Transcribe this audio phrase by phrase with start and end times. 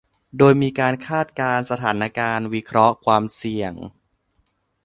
[0.37, 3.73] โดยมีการคาดการณ์สถานการณ์ วิเคราะห์ความเสี่ยง